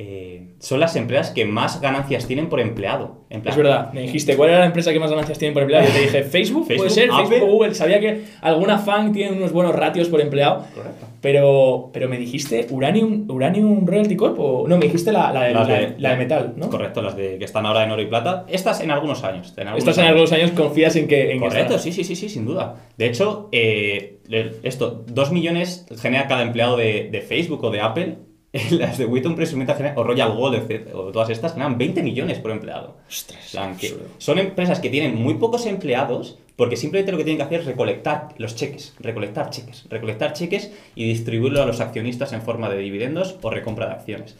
[0.00, 3.26] eh, son las empresas que más ganancias tienen por empleado.
[3.30, 5.62] En plan, Es verdad, me dijiste, ¿cuál era la empresa que más ganancias tiene por
[5.62, 5.86] empleado?
[5.88, 6.66] Yo te dije, ¿Facebook?
[6.66, 7.10] ¿Puede Facebook, ser?
[7.10, 7.26] Apple.
[7.26, 7.74] ¿Facebook o Google?
[7.74, 10.64] Sabía que alguna fan tiene unos buenos ratios por empleado.
[10.74, 11.06] Correcto.
[11.20, 15.52] Pero, pero me dijiste Uranium, Uranium Royalty Corp o no, me dijiste la, la, de,
[15.54, 16.70] Las la- de, la de metal, ¿no?
[16.70, 18.44] Correcto, las de que están ahora en oro y plata.
[18.48, 19.52] Estas en algunos años.
[19.56, 20.12] En algunos Estás en años.
[20.12, 21.32] algunos años, confías en que.
[21.32, 22.76] En Correcto, sí, sí, sí, sí, sin duda.
[22.96, 24.20] De hecho, eh,
[24.62, 28.18] esto, 2 millones genera cada empleado de, de Facebook o de Apple.
[28.70, 32.38] Las de Wheaton Metal generan- o Royal Gold, etc., o todas estas generan 20 millones
[32.38, 32.96] por empleado.
[33.08, 37.38] Ostras, plan, que son empresas que tienen muy pocos empleados porque simplemente lo que tienen
[37.38, 42.32] que hacer es recolectar los cheques, recolectar cheques, recolectar cheques y distribuirlo a los accionistas
[42.32, 44.36] en forma de dividendos o recompra de acciones.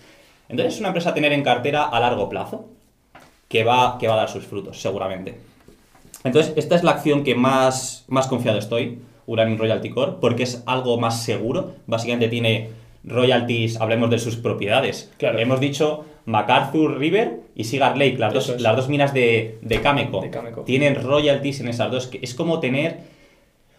[0.49, 2.67] Entonces es una empresa a tener en cartera a largo plazo
[3.49, 5.39] que va, que va a dar sus frutos, seguramente.
[6.25, 10.63] Entonces, esta es la acción que más, más confiado estoy, Uranium Royalty Corp, porque es
[10.67, 11.75] algo más seguro.
[11.87, 12.71] Básicamente tiene
[13.09, 15.11] royalties, hablemos de sus propiedades.
[15.19, 15.39] Claro.
[15.39, 18.63] Hemos dicho MacArthur River y Cigar Lake, las, Eso dos, es.
[18.63, 20.21] las dos minas de, de Cameco.
[20.21, 20.63] De Cameco.
[20.63, 22.11] Tienen royalties en esas dos.
[22.21, 23.19] Es como tener...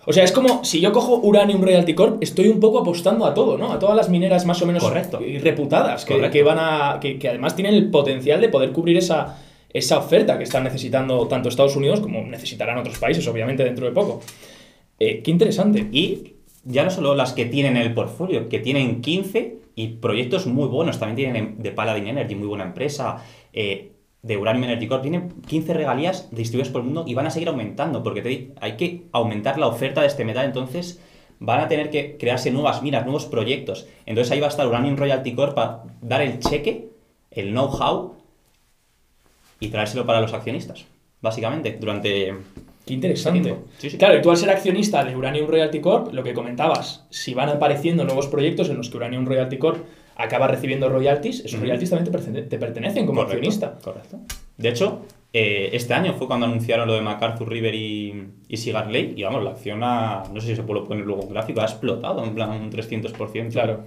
[0.06, 3.34] O sea, es como si yo cojo Uranium Royalty Corp, estoy un poco apostando a
[3.34, 3.72] todo, ¿no?
[3.72, 5.22] A todas las mineras más o menos Correcto.
[5.24, 6.34] y reputadas, que, Correcto.
[6.34, 7.00] que van a.
[7.00, 9.38] Que, que además tienen el potencial de poder cubrir esa,
[9.72, 13.92] esa oferta que están necesitando tanto Estados Unidos como necesitarán otros países, obviamente, dentro de
[13.92, 14.22] poco.
[15.00, 15.86] Eh, qué interesante.
[15.92, 16.34] Y
[16.66, 20.68] ya no solo las que tienen en el portfolio, que tienen 15 y proyectos muy
[20.68, 21.00] buenos.
[21.00, 23.24] También tienen de Paladin Energy, muy buena empresa.
[23.54, 23.92] eh,
[24.22, 27.48] de Uranium Energy Corp, tienen 15 regalías distribuidas por el mundo y van a seguir
[27.48, 31.00] aumentando, porque te- hay que aumentar la oferta de este metal, entonces
[31.40, 33.88] van a tener que crearse nuevas minas, nuevos proyectos.
[34.06, 36.90] Entonces ahí va a estar Uranium Royalty Corp para dar el cheque,
[37.32, 38.16] el know-how
[39.62, 40.86] y traérselo para los accionistas,
[41.22, 42.34] básicamente, durante...
[42.90, 43.40] Qué interesante.
[43.42, 43.64] tiempo.
[43.78, 43.98] Sí, sí.
[43.98, 47.50] Claro, y tú al ser accionista de Uranium Royalty Corp, lo que comentabas, si van
[47.50, 52.12] apareciendo nuevos proyectos en los que Uranium Royalty Corp acaba recibiendo royalties, esos royalties también
[52.12, 53.78] te, pertene- te pertenecen como Correcto, accionista.
[53.82, 54.20] Correcto.
[54.58, 58.88] De hecho, eh, este año fue cuando anunciaron lo de MacArthur River y, y Cigar
[58.88, 59.14] Lake.
[59.16, 61.66] Y vamos, la acción ha, no sé si se puede poner luego un gráfico, ha
[61.66, 63.52] explotado en plan un 300%.
[63.52, 63.84] Claro.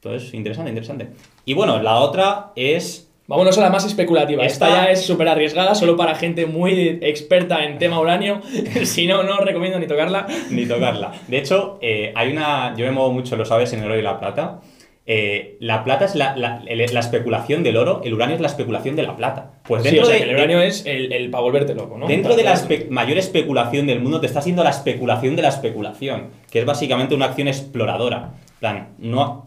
[0.00, 1.08] Entonces, interesante, interesante.
[1.44, 3.05] Y bueno, la otra es.
[3.28, 4.44] Vámonos a la más especulativa.
[4.44, 8.40] Esta, Esta- ya es súper arriesgada, solo para gente muy experta en tema uranio.
[8.84, 10.26] si no, no os recomiendo ni tocarla.
[10.50, 11.12] Ni tocarla.
[11.26, 12.74] De hecho, eh, hay una.
[12.76, 14.60] Yo me muevo mucho, lo sabes, en el oro y la plata.
[15.08, 18.48] eh, la plata es la, la- el- la especulación del oro, el uranio es la
[18.48, 19.52] especulación de la plata.
[19.64, 22.08] Pues Sí, dentro o sea, de, que el uranio es el, para volverte loco, ¿no?
[22.08, 25.48] Dentro de la espe- mayor especulación del mundo te está haciendo la especulación de la
[25.50, 28.30] especulación, que es básicamente una acción exploradora.
[28.54, 29.46] En plan, no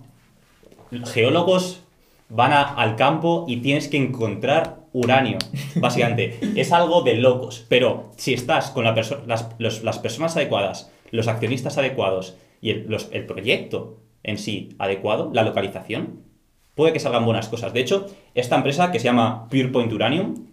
[1.13, 1.84] geólogos
[2.30, 5.38] van a- al campo y tienes que encontrar uranio,
[5.76, 6.39] básicamente.
[6.56, 10.92] es algo de locos, pero si estás con la perso- las, los- las personas adecuadas,
[11.12, 16.22] los accionistas adecuados y el, los- el proyecto en sí adecuado, la localización,
[16.76, 17.74] puede que salgan buenas cosas.
[17.74, 20.48] De hecho, esta empresa que se llama PurePoint Uranium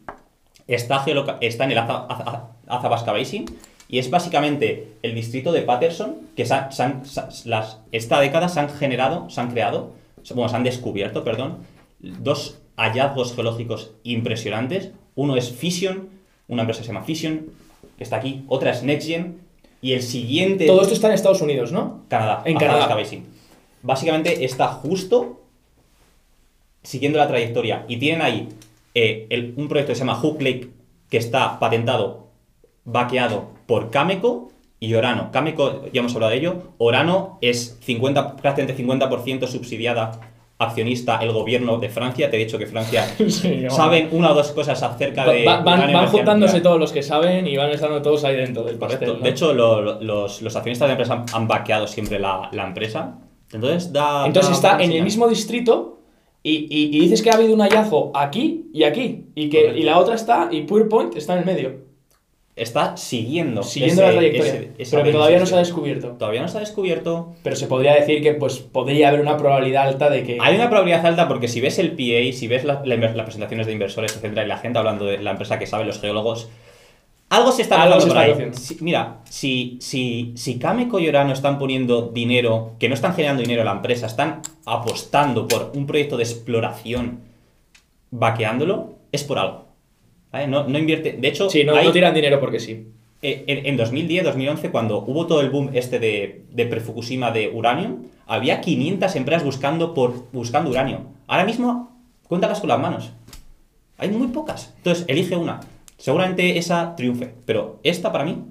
[0.67, 1.05] está,
[1.41, 3.45] está en el Athabasca Basin
[3.89, 8.21] y es básicamente el distrito de Patterson que se han- se han- se- las, esta
[8.21, 9.93] década se han generado, se han creado,
[10.35, 11.59] bueno, se han descubierto, perdón,
[12.01, 14.91] dos hallazgos geológicos impresionantes.
[15.15, 16.09] Uno es Fission,
[16.49, 17.47] una empresa que se llama Fission,
[17.97, 19.39] que está aquí, otra es NextGen
[19.81, 20.67] y el siguiente...
[20.67, 22.03] Todo esto está en Estados Unidos, ¿no?
[22.09, 22.97] Canadá, En Canadá.
[23.83, 25.43] Básicamente está justo
[26.83, 27.85] siguiendo la trayectoria.
[27.89, 28.49] Y tienen ahí
[28.95, 30.71] eh, el- un proyecto que se llama Hook Lake,
[31.11, 32.29] que está patentado,
[32.85, 35.31] vaqueado por Cameco y Orano.
[35.33, 36.57] Cameco, ya hemos hablado de ello.
[36.79, 40.13] Orano es 50, prácticamente 50% subsidiada
[40.59, 42.31] accionista el gobierno de Francia.
[42.31, 45.45] Te he dicho que Francia Sí, saben una o dos cosas acerca de...
[45.45, 46.63] va- van, van juntándose nuclear.
[46.63, 49.21] todos los que saben y van estando todos ahí dentro del pastel.
[49.23, 52.49] De hecho, lo- lo- los, los accionistas de la empresa han, han vaqueado siempre la,
[52.53, 53.19] la empresa.
[53.53, 54.27] Entonces da.
[54.27, 56.01] Entonces da está en el mismo distrito
[56.43, 59.83] y, y- y dices que ha habido un hallazgo aquí y aquí y que y
[59.83, 61.75] la otra está y PurePoint está en el medio,
[62.57, 63.63] Está siguiendo.
[63.63, 66.09] siguiendo ese- la trayectoria, ese- pero que todavía no se ha descubierto.
[66.19, 67.35] Todavía no se ha descubierto.
[67.43, 70.71] Pero se podría decir que pues podría haber una probabilidad alta de que Hay una
[70.71, 73.75] probabilidad alta porque si ves el PA, si ves la- la inver- las presentaciones de
[73.75, 76.49] inversores, etcétera, y la gente hablando de la empresa que sabe, los geólogos,
[77.29, 78.51] algo se está se por ahí.
[78.53, 83.43] Si- mira, si, si, si Cameco y Orano están poniendo dinero, que no están generando
[83.43, 87.21] dinero a la empresa, están apostando por un proyecto de exploración,
[88.11, 89.66] vaqueándolo, es por algo.
[90.37, 90.47] ¿Vale?
[90.49, 91.13] No, no invierte.
[91.13, 92.89] De hecho, sí, no, hay- no tiran dinero porque sí.
[93.23, 97.49] eh, en, en 2010, 2011, cuando hubo todo el boom este de, de pre-Fukushima de
[97.49, 101.07] uranio, había 500 empresas buscando, por, buscando uranio.
[101.27, 101.97] Ahora mismo,
[102.29, 103.13] cuéntalas con las manos.
[103.99, 104.75] Hay muy pocas.
[104.77, 105.61] Entonces, elige una.
[105.97, 107.33] Seguramente esa triunfe.
[107.47, 108.45] Pero esta, para mí,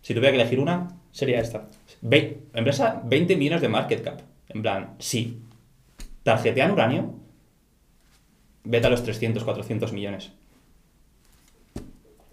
[0.00, 1.68] si tuviera que elegir una, Sería esta.
[2.00, 4.20] ve- empresa 20 millones de market cap.
[4.48, 5.38] En plan, sí.
[6.22, 7.14] Tarjetean uranio,
[8.64, 10.32] vete a los 300, 400 millones.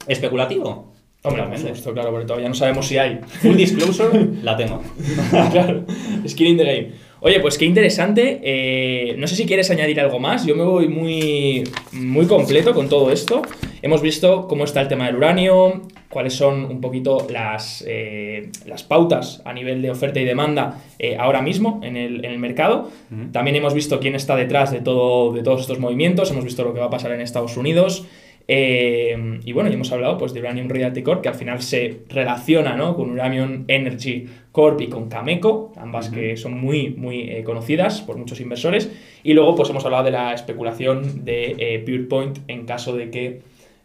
[0.07, 0.93] ¿Especulativo?
[1.25, 3.21] Hombre, por supuesto, claro, porque todavía no sabemos si hay.
[3.41, 4.81] Full disclosure, la tengo.
[5.51, 5.85] claro,
[6.27, 6.91] skin in the game.
[7.21, 8.41] Oye, pues qué interesante.
[8.43, 10.45] eh, no sé si quieres añadir algo más.
[10.45, 11.63] Yo me voy muy,
[11.93, 13.41] muy completo con todo esto.
[13.81, 18.83] Hemos visto cómo está el tema del uranio, cuáles son un poquito las, eh, las
[18.83, 22.91] pautas a nivel de oferta y demanda eh, ahora mismo en el, en el mercado.
[23.31, 26.29] También hemos visto quién está detrás de, todo, de todos estos movimientos.
[26.31, 28.05] Hemos visto lo que va a pasar en Estados Unidos.
[28.47, 32.01] Eh, y bueno, y hemos hablado pues, de Uranium Realty Corp, que al final se
[32.09, 32.95] relaciona ¿no?
[32.95, 38.17] con Uranium Energy Corp y con Cameco, ambas que son muy, muy eh, conocidas por
[38.17, 38.91] muchos inversores.
[39.23, 43.41] Y luego pues hemos hablado de la especulación de eh, PurePoint en caso de que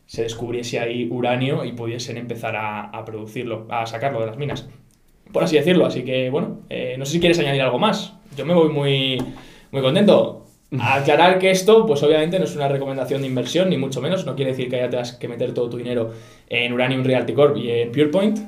[0.06, 4.68] se descubriese ahí uranio y pudiesen empezar a, a producirlo, a sacarlo de las minas.
[5.32, 5.86] Por así decirlo.
[5.86, 8.14] Así que bueno, eh, no sé si quieres añadir algo más.
[8.36, 9.18] Yo me voy muy,
[9.70, 10.47] muy contento.
[10.76, 14.26] A aclarar que esto, pues obviamente no es una recomendación de inversión, ni mucho menos.
[14.26, 16.12] No quiere decir que haya tengas que meter todo tu dinero
[16.48, 18.38] en Uranium Realty Corp y en PurePoint,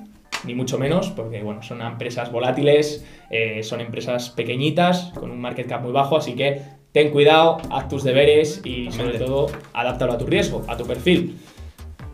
[0.45, 5.67] ni mucho menos, porque bueno, son empresas volátiles, eh, son empresas pequeñitas, con un market
[5.67, 6.61] cap muy bajo, así que
[6.93, 11.39] ten cuidado, haz tus deberes y sobre todo adáptalo a tu riesgo, a tu perfil.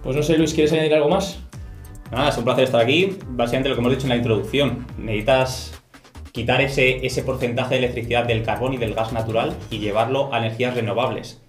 [0.05, 1.41] Pues no sé, Luis, ¿quieres añadir algo más?
[2.13, 3.17] Nada, es un placer estar aquí.
[3.31, 4.87] Básicamente lo que hemos dicho en la introducción.
[4.99, 5.76] Necesitas
[6.37, 10.39] quitar ese, ese porcentaje de electricidad del carbón y del gas natural y llevarlo a
[10.39, 11.41] energías renovables.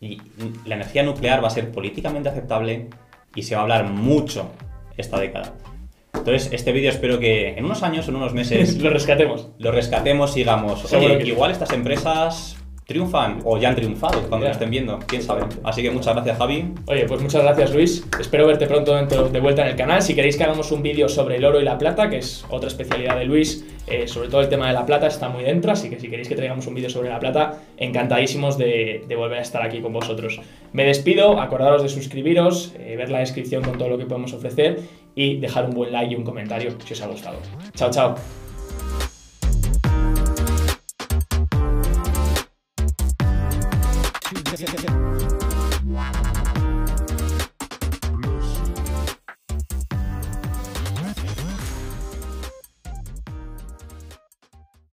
[0.00, 0.22] Y
[0.64, 2.88] la energía nuclear va a ser políticamente aceptable
[3.34, 4.50] y se va a hablar mucho
[4.96, 5.52] esta década.
[6.14, 9.50] Entonces, este vídeo espero que en unos años, en unos meses, Lo rescatemos.
[9.58, 10.34] lo rescatemos
[10.88, 14.98] Seguro oye, que igual estas empresas triunfan o ya han triunfado cuando lo estén viendo,
[15.06, 15.42] quién sabe.
[15.64, 16.72] Así que muchas gracias, Javi.
[16.86, 18.04] Oye, pues muchas gracias Luis.
[18.20, 20.02] Espero verte pronto dentro- de vuelta en el canal.
[20.02, 22.68] Si queréis que hagamos un vídeo sobre el oro y la plata, que es otra
[22.68, 25.88] especialidad de Luis, eh, sobre todo el tema de la plata está muy dentro, así
[25.90, 29.42] que si queréis que traigamos un vídeo sobre la plata, encantadísimos de, de volver a
[29.42, 30.40] estar aquí con vosotros.
[30.72, 34.80] Me despido, acordaros de suscribiros, eh, ver la descripción con todo lo que podemos ofrecer
[35.14, 37.36] y dejar un buen like y un comentario si os ha gustado.
[37.74, 38.41] Chao, chao.